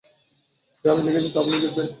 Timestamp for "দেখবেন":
1.63-1.87